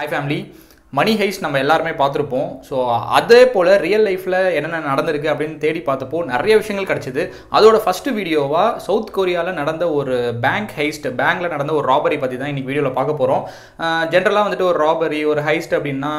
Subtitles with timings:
[0.00, 0.36] Hi family
[0.98, 2.46] மணி highs நம்ம எல்லாருமே பார்த்துருப்போம்.
[2.68, 2.76] ஸோ
[3.16, 7.22] அதே போல் ரியல் லைஃப்பில் என்னென்ன நடந்திருக்கு அப்படின்னு தேடி பார்த்தப்போ நிறைய விஷயங்கள் கிடச்சிது.
[7.56, 12.52] அதோட ஃபஸ்ட்டு வீடியோவாக சவுத் கொரியாவில் நடந்த ஒரு பேங்க் ஹைஸ்ட் பேங்க்கில் நடந்த ஒரு ராபரி பற்றி தான்
[12.52, 13.44] இன்றைக்கி வீடியோவில் பார்க்க போகிறோம்
[14.14, 16.14] ஜென்ரலாக வந்துட்டு ஒரு ராபரி ஒரு ஹைஸ்ட் அப்படின்னா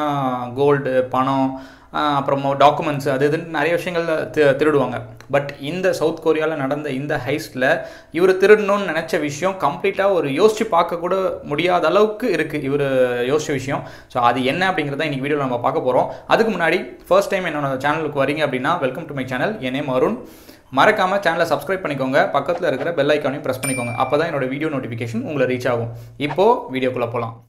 [0.60, 1.48] கோல்டு பணம்
[1.92, 5.00] அப்புறமா டாக்குமெண்ட்ஸ் அது இதுன்னு நிறைய விஷயங்கள் தி- திருடுவாங்க.
[5.30, 7.80] பட் இந்த சவுத் கொரியாவில் நடந்த இந்த ஹைஸ்டில்
[8.10, 12.80] இவர் திருடணும்னு நினச்ச விஷயம் கம்ப்ளீட்டாக ஒரு யோசித்து பார்க்கக்கூட முடியாத அளவுக்கு இருக்குது இவர்
[13.26, 13.82] யோசிச்ச விஷயம்.
[14.14, 18.22] ஸோ அது என்ன அப்படிங்கிறத இன்றைக்கி வீடியோவில் நம்ம பார்க்க போகிறோம் அதுக்கு முன்னாடி ஃபர்ஸ்ட் டைம் என்னோட சேனலுக்கு
[18.24, 20.26] வரீங்க அப்படின்னா வெல்கம் டு மை சேனல் என் நேம் அருண்.
[20.70, 22.30] மறக்காமல் சேனலை சப்ஸ்கிரைப் பண்ணிக்கோங்க.
[22.30, 23.94] பக்கத்தில் இருக்கிற பெல் ஐக்கானையும் ப்ரெஸ் பண்ணிக்கோங்க.
[23.94, 25.88] அப்போ தான் என்னோட வீடியோ நோட்டிஃபிகேஷன் உங்களை ரீச் ஆகும்.
[26.16, 27.44] இப்போது வீடியோக்குள்ளே போகலாம்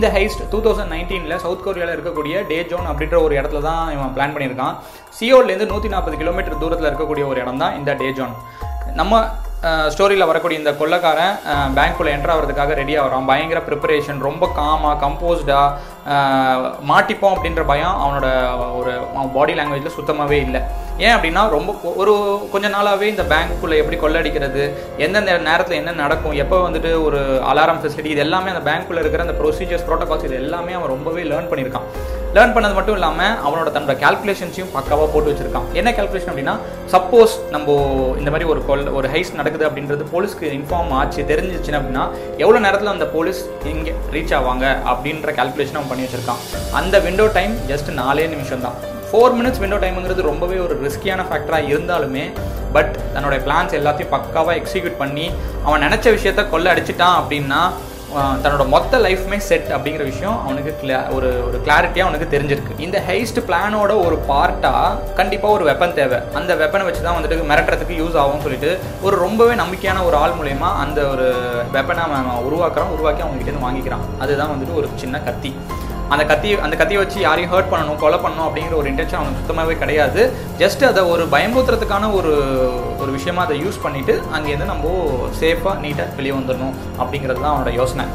[0.00, 4.12] இந்த ஹைஸ்ட் டூ தௌசண்ட் நைன்டீனில் சவுத் கொரியாவில் இருக்கக்கூடிய டே ஜோன் அப்படின்ற ஒரு இடத்துல தான் இவன்
[4.16, 4.76] பிளான் பண்ணியிருக்கான்.
[5.16, 8.34] சியோல்லேருந்து நூற்றி நாற்பது கிலோமீட்டர் தூரத்தில் இருக்கக்கூடிய ஒரு இடம் தான் இந்த டேஜோன்
[9.00, 9.20] நம்ம
[9.94, 11.34] ஸ்டோரியில் வரக்கூடிய இந்த கொள்ளக்காரன்
[11.78, 13.26] பேங்க்குள்ளே என்ட்ரு ஆகிறதுக்காக ரெடி ஆகிறான்.
[13.30, 16.14] பயங்கர ப்ரிப்பரேஷன் ரொம்ப காமாக கம்போஸ்டாக
[16.90, 18.28] மாட்டிப்போம் அப்படின்ற பயம் அவனோட
[18.78, 18.92] ஒரு
[19.36, 20.62] பாடி லாங்குவேஜில் சுத்தமாகவே இல்லை.
[21.04, 21.70] ஏன் அப்படின்னா ரொம்ப
[22.02, 22.12] ஒரு
[22.52, 24.62] கொஞ்ச நாளாகவே இந்த பேங்க்குள்ளே எப்படி கொள்ளடிக்கிறது
[25.04, 27.20] எந்தெந்த நேரத்தில் என்ன நடக்கும் எப்போ வந்துட்டு ஒரு
[27.50, 31.48] அலாரம் ஃபெசிலிட்டி இது எல்லாமே அந்த பேங்க்குள்ளே இருக்கிற அந்த ப்ரொசீஜர்ஸ் ப்ரோட்டோகால்ஸ் இது எல்லாமே அவன் ரொம்பவே லேர்ன்
[31.52, 31.86] பண்ணியிருக்கான்.
[32.36, 35.66] லேர்ன் பண்ணது மட்டும் இல்லாமல் அவனோட தன்னோட கால்குலேஷன்ஸையும் பக்காவாக போட்டு வச்சிருக்கான்.
[35.80, 36.54] என்ன கால்குலேஷன் அப்படின்னா
[36.94, 37.78] சப்போஸ் நம்ம
[38.20, 42.04] இந்த மாதிரி ஒரு கொல் ஒரு ஹைஸ் நடக்குது அப்படின்றது போலீஸ்க்கு இன்ஃபார்ம் ஆச்சு தெரிஞ்சிச்சுன்னு அப்படின்னா
[42.44, 43.42] எவ்வளோ நேரத்தில் அந்த போலீஸ்
[43.74, 46.42] இங்கே ரீச் ஆவாங்க அப்படின்ற கால்குலேஷன் அவன் பண்ணி வச்சிருக்கான்.
[46.80, 48.78] அந்த விண்டோ டைம் ஜஸ்ட் நாலே நிமிஷம் தான்
[49.10, 52.24] ஃபோர் மினிட்ஸ் விண்டோ டைமுங்கிறது ரொம்பவே ஒரு ரிஸ்கியான ஃபேக்டராக இருந்தாலுமே
[52.74, 55.24] பட் தன்னோட பிளான்ஸ் எல்லாத்தையும் பக்காவாக எக்ஸிக்யூட் பண்ணி
[55.66, 57.62] அவன் நினச்ச விஷயத்த கொள்ள அடிச்சிட்டான் அப்படின்னா
[58.44, 62.78] தன்னோட மொத்த லைஃப்மே செட் அப்படிங்கிற விஷயம் அவனுக்கு கிளா ஒரு ஒரு கிளாரிட்டியாக அவனுக்கு தெரிஞ்சிருக்கு.
[62.86, 66.18] இந்த ஹைஸ்ட் பிளானோட ஒரு பார்ட்டாக கண்டிப்பாக ஒரு வெப்பன் தேவை.
[66.38, 68.72] அந்த வெப்பனை வச்சு தான் வந்துட்டு மிரட்டுறதுக்கு யூஸ் ஆகும்னு சொல்லிட்டு
[69.08, 71.28] ஒரு ரொம்பவே நம்பிக்கையான ஒரு ஆள் மூலயமா அந்த ஒரு
[71.76, 74.04] வெப்பனை அவன் உருவாக்குறான் உருவாக்கி அவங்ககிட்ட வாங்கிக்கிறான்.
[74.24, 75.52] அதுதான் வந்துட்டு ஒரு சின்ன கத்தி.
[76.14, 79.74] அந்த கத்தி அந்த கத்தியை வச்சு யாரையும் ஹர்ட் பண்ணணும் கொலை பண்ணணும் அப்படிங்கிற ஒரு இன்டென்ஷன் அவனுக்கு சுத்தமாகவே
[79.82, 80.22] கிடையாது.
[80.62, 82.32] ஜஸ்ட் அதை ஒரு பயமுறுத்துறதுக்கான ஒரு
[83.02, 84.96] ஒரு விஷயமா அதை யூஸ் பண்ணிட்டு அங்கேருந்து நம்ம
[85.42, 88.06] சேஃபாக நீட்டாக வெளியே வந்துடணும் அப்படிங்கிறது தான் அவனோட யோசனை.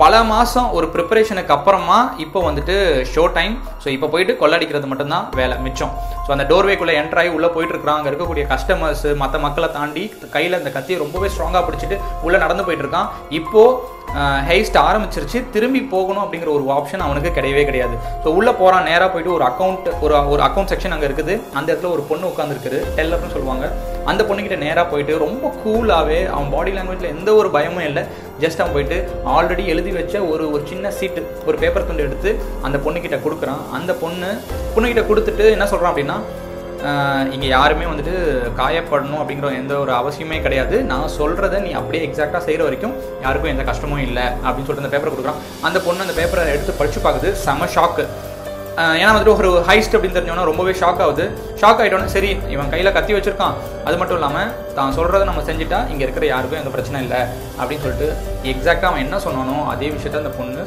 [0.00, 2.74] பல மாதம் ஒரு ப்ரிப்பரேஷனுக்கு அப்புறமா இப்போ வந்துட்டு
[3.12, 5.92] ஷோ டைம் ஸோ இப்போ போயிட்டு கொள்ளடிக்கிறது மட்டும்தான் வேலை மிச்சம்.
[6.24, 10.04] ஸோ அந்த டோர்வேக்குள்ளே என்ட்ரு ஆகி உள்ளே போயிட்டு இருக்கிறான் அங்கே இருக்கக்கூடிய கஸ்டமர்ஸ் மற்ற மக்களை தாண்டி
[10.34, 13.08] கையில் அந்த கத்தியை ரொம்பவே ஸ்ட்ராங்காக பிடிச்சிட்டு உள்ளே நடந்து போயிட்டு இருக்கான்.
[13.40, 13.98] இப்போது
[14.48, 15.38] ஹெய்ஸ்ட் ஆரம்பிச்சிருச்சு.
[15.54, 17.96] திரும்பி போகணும் அப்படிங்கிற ஒரு ஆப்ஷன் அவனுக்கு கிடையவே கிடையாது.
[18.22, 21.34] ஸோ உள்ளே போகிறான் நேராக போயிட்டு ஒரு அக்கௌண்ட் ஒரு ஒரு அக்கௌண்ட் செக்ஷன் அங்கே இருக்குது.
[21.58, 23.66] அந்த இடத்துல ஒரு பொண்ணு உட்காந்துருக்குது டெல்லர்னு சொல்லுவாங்க.
[24.10, 28.02] அந்த பொண்ணுக்கிட்ட நேராக போயிட்டு ரொம்ப கூலாகவே அவன் பாடி லாங்குவேஜில் எந்த ஒரு பயமும் இல்லை.
[28.44, 28.98] ஜஸ்ட் அவன் போயிட்டு
[29.36, 32.30] ஆல்ரெடி எழுதி வச்ச ஒரு ஒரு சின்ன சீட்டு ஒரு பேப்பர் துண்டு எடுத்து
[32.66, 33.62] அந்த பொண்ணுக்கிட்ட கொடுக்குறான்.
[33.78, 34.30] அந்த பொண்ணு
[34.74, 36.18] பொண்ணுக்கிட்ட கொடுத்துட்டு என்ன சொல்கிறான் அப்படின்னா
[37.34, 38.14] இங்கே யாருமே வந்துட்டு
[38.60, 40.76] காயப்படணும் அப்படிங்கிற எந்த ஒரு அவசியமே கிடையாது.
[40.92, 42.94] நான் சொல்கிறத நீ அப்படியே எக்ஸாக்டாக செய்கிற வரைக்கும்
[43.24, 45.42] யாருக்கும் எந்த கஷ்டமும் இல்லை அப்படின்னு சொல்லிட்டு அந்த பேப்பரை கொடுக்குறான்.
[45.68, 47.30] அந்த பொண்ணு அந்த பேப்பரை எடுத்து படித்து பார்க்குது.
[47.44, 48.06] செம ஷாக்கு
[49.00, 51.24] ஏன்னா வந்துட்டு ஒரு ஹைஸ்ட் அப்படின்னு தெரிஞ்சோன்னா ரொம்பவே ஷாக் ஆகுது.
[51.60, 53.56] ஷாக் ஆகிட்டோன்னே சரி இவன் கையில் கத்தி வச்சிருக்கான்.
[53.86, 57.20] அது மட்டும் இல்லாமல் தான் சொல்கிறத நம்ம செஞ்சுட்டா இங்கே இருக்கிற யாருக்கும் எந்த பிரச்சனை இல்லை
[57.60, 58.08] அப்படின்னு சொல்லிட்டு
[58.52, 60.64] எக்ஸாக்டாக அவன் என்ன சொன்னானோ அதே விஷயத்த அந்த பொண்ணு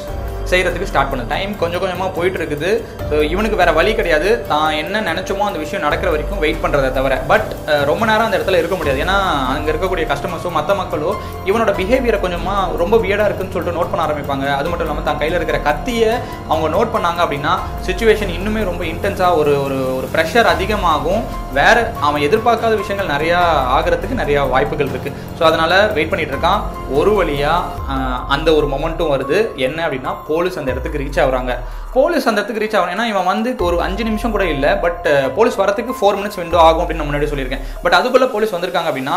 [0.52, 2.70] செய்கிறதுக்கு ஸ்டார்ட் பண்ணு டைம் கொஞ்சம் கொஞ்சமாக போயிட்டு இருக்குது.
[3.10, 4.30] ஸோ இவனுக்கு வேற வழி கிடையாது.
[4.50, 7.14] தான் என்ன நினச்சோமோ அந்த விஷயம் நடக்கிற வரைக்கும் வெயிட் பண்ணுறதை தவிர.
[7.32, 7.48] பட்
[7.90, 9.00] ரொம்ப நேரம் அந்த இடத்துல இருக்க முடியாது.
[9.06, 9.16] ஏன்னா
[9.54, 11.12] அங்கே இருக்கக்கூடிய கஸ்டமர்ஸோ மற்ற மக்களோ
[11.50, 14.48] இவனோட பிஹேவியரை கொஞ்சமாக ரொம்ப வியடாக இருக்குன்னு சொல்லிட்டு நோட் பண்ண ஆரம்பிப்பாங்க.
[14.60, 16.12] அது மட்டும் இல்லாமல் தான் கையில் இருக்கிற கத்தியை
[16.52, 17.54] அவங்க நோட் பண்ணாங்க அப்படின்னா
[17.88, 21.24] சுச்சுவேஷன் இன்னுமே ரொம்ப இன்டென்ஸாக ஒரு ஒரு ஒரு ப்ரெஷர் அதிகமாகும்.
[21.60, 21.78] வேற
[22.10, 23.40] அவன் எதிர்பார்க்காத விஷயங்கள் நிறையா
[23.76, 26.62] ஆகிறதுக்கு நிறையா வாய்ப்புகள் இருக்குது ஸோ அதனால் வெயிட் பண்ணிட்டு இருக்கான்.
[27.00, 27.92] ஒரு வழியாக
[28.36, 29.40] அந்த ஒரு மொமெண்ட்டும் வருது.
[29.68, 31.54] என்ன அப்படின்னா போலீஸ் அந்த இடத்துக்கு ரீச் ஆகுறாங்க.
[31.96, 32.94] போலீஸ் அந்த இடத்துக்கு ரீச் ஆகணும்.
[32.96, 35.04] ஏன்னா இவன் வந்து ஒரு அஞ்சு நிமிஷம் கூட இல்லை பட்
[35.36, 37.66] போலீஸ் வரதுக்கு ஃபோர் மினிட்ஸ் விண்டோ ஆகும் அப்படின்னு நான் முன்னாடி சொல்லியிருக்கேன்.
[37.84, 39.16] பட் அதுக்குள்ளே போலீஸ் வந்திருக்காங்க அப்படின்னா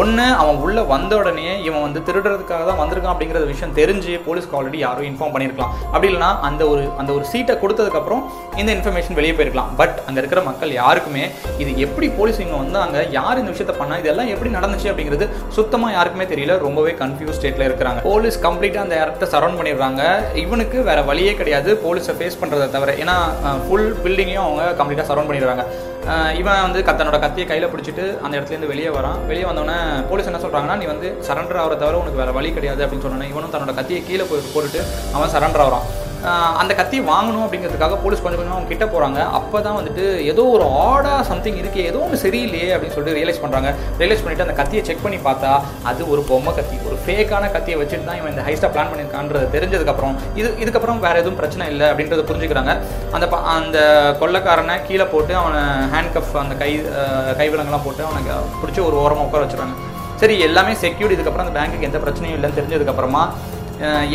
[0.00, 4.80] ஒன்று அவன் உள்ளே வந்த உடனே இவன் வந்து திருடுறதுக்காக தான் வந்திருக்கான் அப்படிங்கிற விஷயம் தெரிஞ்சு போலீஸ்க்கு ஆல்ரெடி
[4.82, 5.72] யாரும் இன்ஃபார்ம் பண்ணியிருக்கலாம்.
[5.92, 8.22] அப்படி இல்லைனா அந்த ஒரு அந்த ஒரு சீட்டை கொடுத்ததுக்கப்புறம்
[8.60, 9.70] இந்த இன்ஃபர்மேஷன் வெளியே போயிருக்கலாம்.
[9.80, 11.24] பட் அங்கே இருக்கிற மக்கள் யாருக்குமே
[11.62, 15.28] இது எப்படி போலீஸ் இங்கே வந்தாங்க யார் இந்த விஷயத்த பண்ணா இதெல்லாம் எப்படி நடந்துச்சு அப்படிங்கிறது
[15.58, 16.58] சுத்தமாக யாருக்குமே தெரியல.
[16.66, 18.02] ரொம்பவே கன்ஃபியூஸ் ஸ்டேட்டில் இருக்கிறாங்க.
[18.10, 20.02] போலீஸ் கம்ப்ளீட்டாக அந்த இடத்த சரௌண்ட் பண்ணிடுறாங்க.
[20.44, 21.70] இவனுக்கு வேற வழியே கிடையாது.
[21.86, 23.16] போலீஸை ஃபேஸ் பண்ணுறதை தவிர ஏன்னா
[23.66, 25.64] ஃபுல் பில்டிங்கையும் அவங்க கம்ப்ளீட்டாக சரௌண்ட் பண்ணிடுறாங்க.
[26.40, 29.18] இவன் வந்து தன்னோட கத்தியை கையில் பிடிச்சிட்டு அந்த இடத்துலேருந்து வெளியே வரான்.
[29.30, 29.78] வெளியே வந்தோடனே
[30.10, 33.54] போலீஸ் என்ன சொல்கிறாங்கன்னா நீ வந்து சரண்டர் ஆகிற தவிர உனக்கு வேறு வழி கிடையாது அப்படின்னு சொன்னோன்னே இவனும்
[33.54, 34.82] தன்னோட கத்தியை கீழே போய் போட்டுட்டு
[35.16, 35.86] அவன் சரண்டர் ஆகிறான்.
[36.60, 40.64] அந்த கத்தி வாங்கணும் அப்படிங்கிறதுக்காக போலீஸ் கொஞ்சம் கொஞ்சம் அவங்க கிட்ட போகிறாங்க அப்போ தான் வந்துட்டு ஏதோ ஒரு
[40.86, 43.68] ஆடாக சம்திங் இருக்குது ஏதோ ஒன்று சரியில்லையே அப்படின்னு சொல்லிட்டு ரியலைஸ் பண்ணுறாங்க
[44.00, 45.52] ரியலைஸ் பண்ணிவிட்டு அந்த கத்தியை செக் பண்ணி பார்த்தா
[45.90, 46.78] அது ஒரு பொம்மை கத்தி.
[47.08, 51.68] ஃபேக்கான கத்தியை வச்சுட்டு தான் இவன் இந்த ஹைஸ்டாக பிளான் பண்ணியிருக்கான்றது தெரிஞ்சதுக்கப்புறம் இது இதுக்கப்புறம் வேறு எதுவும் பிரச்சனை
[51.68, 52.72] இல்லை அப்படின்றத புரிஞ்சுக்கிறாங்க.
[53.10, 53.78] அந்த ப- அந்த
[54.20, 55.60] கொள்ளக்காரனை கீழே போட்டு அவனை
[55.92, 56.70] ஹேண்ட் கஃப் அந்த கை
[57.38, 59.76] கைவிலங்கெல்லாம் போட்டு அவனுக்கு பிடிச்சி ஒரு ஓரமாக உட்கார வச்சுறாங்க
[60.16, 63.22] சரி எல்லாமே செக்யூர்டு இதுக்கப்புறம் அந்த பேங்க்குக்கு எந்த பிரச்சனையும் இல்லைன்னு தெரிஞ்சதுக்கப்புறமா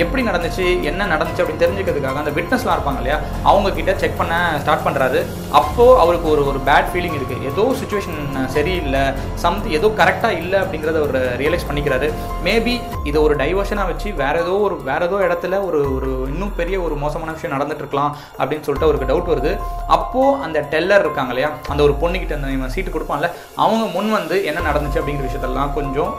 [0.04, 3.18] எப்படி நடந்துச்சு என்ன நடந்துச்சு அப்படின்னு தெரிஞ்சுக்கிறதுக்காக அந்த விட்னஸ்லாம் இருப்பாங்க இல்லையா
[3.52, 4.34] அவங்க கிட்ட செக் பண்ண
[4.64, 5.20] ஸ்டார்ட் பண்ணுறாரு
[5.60, 8.20] அப்போது அவருக்கு ஒரு ஒரு பேட் ஃபீலிங் இருக்குது ஏதோ சுச்சுவேஷன்
[8.56, 9.04] சரியில்லை
[9.44, 12.10] சம்தி ஏதோ கரெக்டாக இல்லை அப்படிங்கிறத அவர் ரியலைஸ் பண்ணிக்கிறாரு.
[12.48, 12.76] மேபி
[13.10, 16.98] இதை ஒரு டைவர்ஷனாக வச்சு வேற ஏதோ ஒரு வேற ஏதோ இடத்துல ஒரு ஒரு இன்னும் பெரிய ஒரு
[17.04, 18.12] மோசமான விஷயம் நடந்துட்டு இருக்கலாம்
[18.42, 19.54] அப்படின்னு சொல்லிட்டு அவருக்கு டவுட் வருது.
[19.98, 23.30] அப்போது அந்த டெல்லர் இருக்காங்க இல்லையா அந்த ஒரு பொண்ணுக்கிட்ட அந்த சீட்டு கொடுப்பான்ல
[23.64, 26.12] அவங்க முன் வந்து என்ன நடந்துச்சு அப்படிங்கிற விஷயத்தெல்லாம் கொஞ்சம்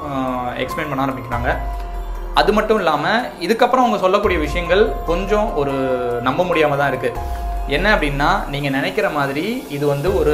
[0.64, 1.50] எக்ஸ்பிளைன் பண்ண ஆரம்பிக்கிறாங்க.
[2.34, 5.74] அது மட்டும் இல்லாமல் இதுக்கப்புறம் அவங்க சொல்லக்கூடிய விஷயங்கள் கொஞ்சம் ஒரு
[6.22, 7.20] நம்ப முடியாமல் தான் இருக்குது
[7.76, 9.44] என்ன அப்படின்னா நீங்கள் நினைக்கிற மாதிரி
[9.76, 10.32] இது வந்து ஒரு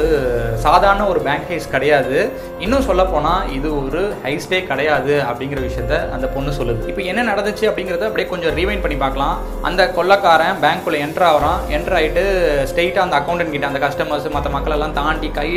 [0.63, 2.17] சாதாரண ஒரு பேங்க் ஹைஸ் கிடையாது.
[2.63, 6.81] இன்னும் சொல்லப்போனால் இது ஒரு ஹைஸ்டே கிடையாது அப்படிங்கிற விஷயத்த அந்த பொண்ணு சொல்லுது.
[6.91, 9.37] இப்போ என்ன நடந்துச்சு அப்படிங்கிறத அப்படியே கொஞ்சம் ரீவைண்ட் பண்ணி பார்க்கலாம்.
[9.69, 11.61] அந்த கொள்ளக்காரன் பேங்க்குள்ளே என்ட்ரு ஆகிறான்.
[11.77, 12.25] என்ட்ரு ஆகிட்டு
[12.71, 15.49] ஸ்ட்ரெயிட்டாக அந்த அக்கௌண்டன்ட் கிட்ட அந்த கஸ்டமர்ஸ் மற்ற மக்களெல்லாம் தாண்டி கை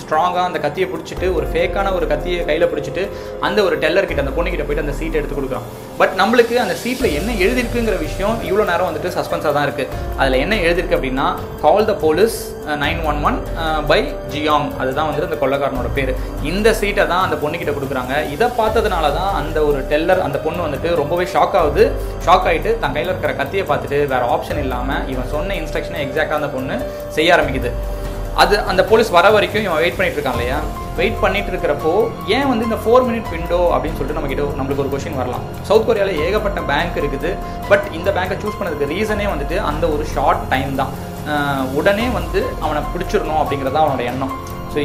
[0.00, 3.04] ஸ்ட்ராங்காக அந்த கத்தியை பிடிச்சிட்டு ஒரு ஃபேக்கான ஒரு கத்தியை கையில் பிடிச்சிட்டு
[3.48, 5.68] அந்த ஒரு டெல்லர் கிட்ட அந்த பொண்ணுக்கிட்ட போயிட்டு அந்த சீட்டை எடுத்து கொடுக்குறான்.
[5.98, 10.54] பட் நம்மளுக்கு அந்த சீட்டில் என்ன எழுதிருக்குங்கிற விஷயம் இவ்வளோ நேரம் வந்துட்டு சஸ்பென்ஸாக தான் இருக்குது அதில் என்ன
[10.64, 11.26] எழுதியிருக்கு அப்படின்னா
[11.64, 12.36] call the police
[12.82, 13.38] nine one one
[13.90, 13.98] by
[14.32, 16.12] Jiang அதுதான் வந்துட்டு அந்த கொள்ளக்காரனோட பேர்.
[16.50, 18.14] இந்த சீட்டை தான் அந்த பொண்ணுக்கிட்ட கொடுக்குறாங்க.
[18.34, 21.84] இதை பார்த்ததுனால தான் அந்த ஒரு டெல்லர் அந்த பொண்ணு வந்துட்டு ரொம்பவே ஷாக் ஆகுது.
[22.26, 26.50] ஷாக் ஆகிட்டு தன் கையில் இருக்கிற கத்தியை பார்த்துட்டு வேற ஆப்ஷன் இல்லாமல் இவன் சொன்ன இன்ஸ்ட்ரக்ஷனை எக்ஸாக்டாக அந்த
[26.56, 26.78] பொண்ணு
[27.18, 27.72] செய்ய ஆரம்பிக்குது.
[28.44, 30.58] அது அந்த போலீஸ் வர வரைக்கும் இவன் வெயிட் பண்ணிட்டு இருக்கான் இல்லையா?
[30.98, 31.92] வெயிட் பண்ணிட்டு இருக்கிறப்போ
[32.36, 35.44] ஏன் வந்து இந்த ஃபோர் மினிட் விண்டோ அப்படின்னு சொல்லிட்டு நம்ம கிட்ட நம்மளுக்கு ஒரு கொஷின் வரலாம்.
[35.68, 37.30] சவுத் கொரியாவில் ஏகப்பட்ட பேங்க் இருக்குது.
[37.70, 40.92] பட் இந்த பேங்க்கை சூஸ் பண்ணதுக்கு ரீசனே வந்துட்டு அந்த ஒரு ஷார்ட் டைம் தான்.
[41.78, 44.34] உடனே வந்து அவனை பிடிச்சிடணும் அப்படிங்கிறது தான் அவனோட எண்ணம்.
[44.72, 44.78] ஸோ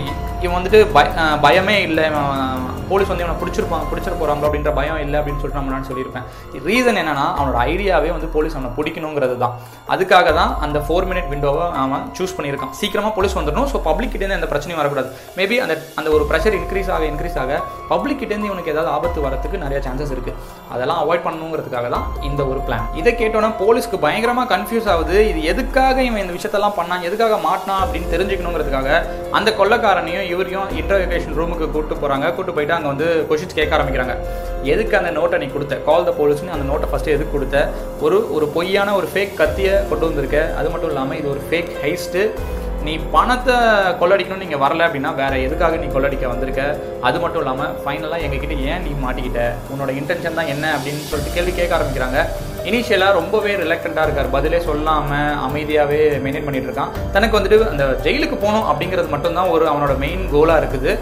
[0.45, 1.07] இவன் வந்துட்டு பய
[1.45, 2.03] பயமே இல்லை.
[2.11, 6.25] இவன் போலீஸ் வந்து இவனை பிடிச்சிருப்பான் பிடிச்சிட போகிறாங்களோ அப்படின்ற பயம் இல்லை அப்படின்னு சொல்லிட்டு நம்ம நான் சொல்லியிருப்பேன்.
[6.67, 9.53] ரீசன் என்னன்னா அவனோட ஐடியாவே வந்து போலீஸ் அவனை பிடிக்கணுங்கிறது தான்
[9.93, 12.73] அதுக்காக தான் அந்த ஃபோர் மினிட் விண்டோவை அவன் சூஸ் பண்ணியிருக்கான்.
[12.79, 13.67] சீக்கிரமாக போலீஸ் வந்துடணும்.
[13.73, 15.11] ஸோ பப்ளிக் கிட்டேருந்து எந்த பிரச்சனையும் வரக்கூடாது.
[15.39, 17.59] மேபி அந்த அந்த ஒரு ப்ரெஷர் இன்க்ரீஸ் ஆக இன்க்ரீஸ் ஆக
[17.91, 20.37] பப்ளிக் கிட்டேருந்து இவனுக்கு ஏதாவது ஆபத்து வரதுக்கு நிறைய சான்சஸ் இருக்குது
[20.73, 25.15] அதெல்லாம் அவாய்ட் பண்ணணுங்கிறதுக்காக தான் இந்த ஒரு பிளான் இதை கேட்டோன்னா போலீஸ்க்கு பயங்கரமாக கன்ஃபியூஸ் ஆகுது.
[25.31, 28.89] இது எதுக்காக இவன் இந்த விஷயத்தெல்லாம் பண்ணான் எதுக்காக மாட்டினான் அப்படின்னு தெரிஞ்சுக்கணுங்கிறதுக்காக
[29.39, 34.15] அந்த கொள்ளக்காரனையும் இவரையும் இன்டர்விகேஷன் ரூமுக்கு கூட்டு போகிறாங்க கூட்டு போயிட்டு அங்கே வந்து கொஷின்ஸ் கேட்க ஆரம்பிக்கிறாங்க.
[34.73, 35.75] எதுக்கு அந்த நோட்டை நீ கொடுத்த?
[35.89, 37.59] கால் த போலீஸ்னு அந்த நோட்டை ஃபஸ்ட்டு எதுக்கு கொடுத்த?
[38.05, 40.39] ஒரு ஒரு பொய்யான ஒரு ஃபேக் கத்தியை கொண்டு வந்திருக்க.
[40.59, 42.23] அது மட்டும் இல்லாமல் இது ஒரு ஃபேக் ஹைஸ்ட்டு
[42.87, 43.55] நீ பணத்தை
[44.01, 46.61] கொள்ளடிக்கணும்னு நீங்கள் வரல அப்படின்னா வேற எதுக்காக நீ கொள்ளடிக்க வந்திருக்க?
[47.07, 49.41] அது மட்டும் இல்லாமல் ஃபைனலாக எங்ககிட்ட ஏன் நீ மாட்டிக்கிட்ட?
[49.73, 52.21] உன்னோட இன்டென்ஷன் தான் என்ன அப்படின்னு சொல்லிட்டு கேள்வி கேட்க ஆரம்பிக்கிறாங்க.
[52.69, 54.31] இனிஷியலாக ரொம்பவே ரிலக்டண்ட்டாக இருக்கார்.
[54.37, 56.93] பதிலே சொல்லாமல் அமைதியாகவே மெயின்டைன் பண்ணிட்டு இருக்கான்.
[57.17, 60.93] தனக்கு வந்துட்டு அந்த ஜெயிலுக்கு போகணும் அப்படிங்கிறது மட்டும்தான் ஒரு அவனோட மெயின் கோலாக இருக்குது.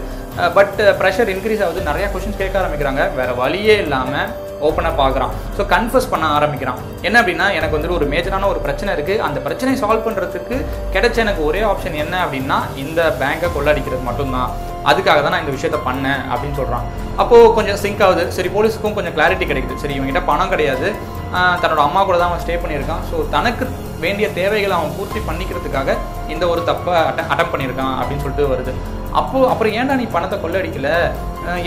[0.58, 1.88] பட் ப்ரெஷர் இன்க்ரீஸ் ஆகுது.
[1.90, 3.04] நிறையா கொஷின்ஸ் கேட்க ஆரம்பிக்கிறாங்க.
[3.20, 4.28] வேற வழியே இல்லாமல்
[4.66, 5.32] ஓப்பனாக பார்க்குறான்.
[5.56, 6.78] ஸோ கன்ஃபர்ஸ் பண்ண ஆரம்பிக்கிறான்.
[7.08, 10.56] என்ன அப்படின்னா எனக்கு வந்துட்டு ஒரு மேஜரான ஒரு பிரச்சனை இருக்குது அந்த பிரச்சனையை சால்வ் பண்ணுறதுக்கு
[10.94, 14.50] கிடைச்ச எனக்கு ஒரே ஆப்ஷன் என்ன அப்படின்னா இந்த பேங்கை கொள்ளடிக்கிறது மட்டும்தான்.
[14.90, 16.86] அதுக்காக தான் நான் இந்த விஷயத்த பண்ணேன் அப்படின்னு சொல்கிறான்
[17.22, 18.24] அப்போது கொஞ்சம் சிங்க் ஆகுது.
[18.36, 19.80] சரி போலீஸுக்கும் கொஞ்சம் கிளாரிட்டி கிடைக்குது.
[19.84, 20.88] சரி இவங்ககிட்ட பணம் கிடையாது.
[21.62, 23.02] தன்னோட அம்மா கூட தான் அவன் ஸ்டே பண்ணியிருக்கான்.
[23.08, 23.64] ஸோ தனக்கு
[24.04, 25.96] வேண்டிய தேவைகளை அவன் பூர்த்தி பண்ணிக்கிறதுக்காக
[26.34, 28.72] இந்த ஒரு தப்பை அட்ட அட்டம் பண்ணியிருக்கான் அப்படின்னு சொல்லிட்டு வருது.
[29.20, 30.90] அப்போ அப்புறம் ஏன்டா நீ பணத்தை கொள்ளடிக்கல?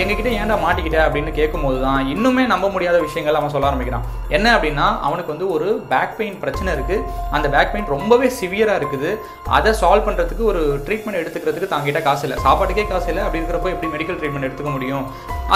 [0.01, 4.05] எங்ககிட்ட ஏன்டா மாட்டிக்கிட்ட அப்படின்னு கேட்கும்போது தான் இன்னுமே நம்ப முடியாத விஷயங்கள் அவன் சொல்ல ஆரம்பிக்கிறான்.
[4.37, 6.97] என்ன அப்படின்னா அவனுக்கு வந்து ஒரு பேக் பெயின் பிரச்சனை இருக்கு.
[7.35, 9.11] அந்த பேக் பெயின் ரொம்பவே சிவியரா இருக்குது.
[9.57, 12.37] அதை சால்வ் பண்றதுக்கு ஒரு ட்ரீட்மெண்ட் எடுத்துக்கிறதுக்கு தாங்கிட்ட காசு இல்லை.
[12.45, 13.23] சாப்பாட்டுக்கே காசு இல்லை.
[13.25, 15.05] அப்படி இருக்கிறப்போ எப்படி மெடிக்கல் ட்ரீட்மெண்ட் எடுத்துக்க முடியும்?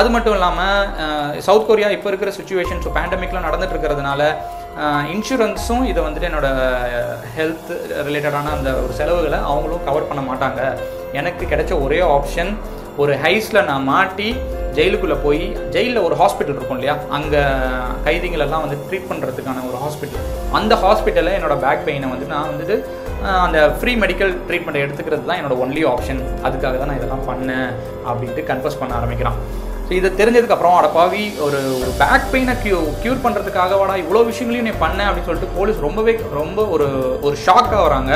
[0.01, 4.23] அது மட்டும் இல்லாமல் சவுத் கொரியா இப்போ இருக்கிற சுச்சுவேஷன் ஸோ பேண்டமிக்லாம் நடந்துட்டு இருக்கிறதுனால
[5.13, 6.55] இன்சூரன்ஸும் இதை வந்துட்டு என்னோடய
[7.35, 7.69] ஹெல்த்
[8.07, 10.61] ரிலேட்டடான அந்த ஒரு செலவுகளை அவங்களும் கவர் பண்ண மாட்டாங்க.
[11.19, 12.51] எனக்கு கிடைச்ச ஒரே ஆப்ஷன்
[13.03, 14.27] ஒரு ஹைஸில் நான் மாட்டி
[14.77, 15.43] ஜெயிலுக்குள்ளே போய்
[15.75, 16.95] ஜெயிலில் ஒரு ஹாஸ்பிட்டல் இருக்கும் இல்லையா?
[17.17, 17.41] அங்கே
[18.05, 20.25] கைதிகளெல்லாம் வந்து ட்ரீட் பண்ணுறதுக்கான ஒரு ஹாஸ்பிட்டல்
[20.59, 22.77] அந்த ஹாஸ்பிட்டலில் என்னோடய பேக் பெயினை வந்து நான் வந்துட்டு
[23.45, 27.69] அந்த ஃப்ரீ மெடிக்கல் ட்ரீட்மெண்ட் எடுத்துக்கிறது தான் என்னோடய ஒன்லி ஆப்ஷன் அதுக்காக தான் நான் இதெல்லாம் பண்ணேன்
[28.09, 29.39] அப்படின்ட்டு கன்ஃபர்ஸ் பண்ண ஆரம்பிக்கிறான்.
[29.87, 34.99] ஸோ இதை தெரிஞ்சதுக்கப்புறம் அடப்பாவி ஒரு ஒரு பேக் பெயினை க்யூ க்யூர் பண்ணுறதுக்காகவாடா இவ்வளோ விஷயங்களையும் நீ பண்ண
[35.07, 36.87] அப்படின்னு சொல்லிட்டு போலீஸ் ரொம்பவே ரொம்ப ஒரு
[37.27, 38.13] ஒரு ஷாக்காக வராங்க.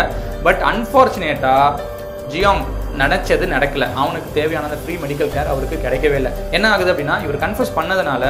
[0.48, 1.98] பட் அன்ஃபார்ச்சுனேட்டாக
[2.34, 2.64] ஜியாங்
[3.02, 3.86] நினச்சது நடக்கல.
[4.02, 6.32] அவனுக்கு தேவையான அந்த ஃப்ரீ மெடிக்கல் கேர் அவருக்கு கிடைக்கவே இல்லை.
[6.58, 8.24] என்ன ஆகுது அப்படின்னா இவர் கன்ஃபர்ஸ் பண்ணதுனால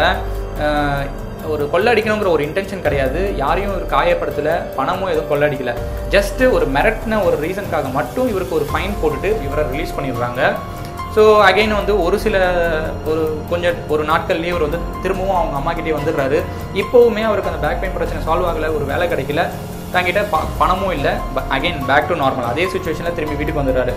[1.54, 3.20] ஒரு கொள்ளடிக்கணுங்கிற ஒரு இன்டென்ஷன் கிடையாது.
[3.44, 5.74] யாரையும் ஒரு காயப்படுத்தலை பணமும் எதுவும் கொள்ளடிக்கல.
[6.16, 10.42] ஜஸ்ட்டு ஒரு மிரட்டின ஒரு ரீசனுக்காக மட்டும் இவருக்கு ஒரு ஃபைன் போட்டுட்டு இவரை ரிலீஸ் பண்ணிடுறாங்க.
[11.16, 12.36] ஸோ அகைன் வந்து ஒரு சில
[13.12, 16.40] ஒரு கொஞ்சம் ஒரு நாட்கள்லேயே லீவர் வந்து திரும்பவும் அவங்க அம்மா கிட்டே வந்துடுறாரு.
[16.82, 19.44] இப்போவுமே அவருக்கு அந்த பேக் பெயின் பிரச்சனை சால்வ் ஆகலை ஒரு வேலை கிடைக்கல.
[19.94, 21.14] தங்கிட்ட ப பணமும் இல்லை.
[21.56, 23.96] அகைன் பேக் டு நார்மல் அதே சுச்சுவேஷனில் திரும்பி வீட்டுக்கு வந்துடுறாரு.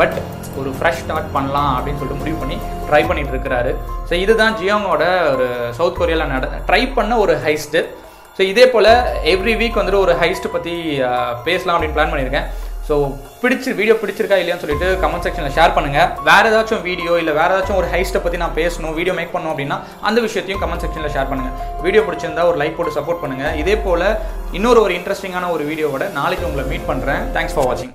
[0.00, 0.16] பட்
[0.60, 2.56] ஒரு ஃப்ரெஷ் ஸ்டார்ட் பண்ணலாம் அப்படின்னு சொல்லிட்டு முடிவு பண்ணி
[2.88, 3.72] ட்ரை பண்ணிட்டு இருக்கிறாரு.
[4.08, 7.82] ஸோ இதுதான் ஜியோங்கோட ஒரு சவுத் கொரியாவில் நட ட்ரை பண்ண ஒரு ஹைஸ்ட்டு
[8.38, 8.90] ஸோ இதே போல்
[9.34, 10.74] எவ்ரி வீக் வந்துட்டு ஒரு ஹைஸ்ட் பற்றி
[11.46, 12.48] பேசலாம் அப்படின்னு பிளான் பண்ணியிருக்கேன்.
[12.88, 12.96] ஸோ
[13.40, 17.80] பிடிச்சி வீடியோ பிடிச்சிருக்கா இல்லையான்னு சொல்லிட்டு கமெண்ட் செக்ஷனில் ஷேர் பண்ணுங்கள் வேறு ஏதாச்சும் வீடியோ இல்லை வேறு ஏதாச்சும்
[17.80, 21.56] ஒரு ஹைஸ்ட்டை பற்றி நான் பேசணும் வீடியோ மேக் பண்ணணும் அப்படின்னா அந்த விஷயத்தையும் கமெண்ட் செக்ஷனில் ஷேர் பண்ணுங்கள்
[21.82, 24.06] வீடியோ பிடிச்சிருந்தா ஒரு லைக் போட்டு சப்போர்ட் பண்ணுங்கள் இதே போல்
[24.52, 27.94] இன்னொரு ஒரு இன்ட்ரெஸ்டிங்கான ஒரு வீடியோவோட நாளைக்கு உங்களை மீட் பண்ணுறேன் தேங்க்ஸ் ஃபார் வாட்சிங்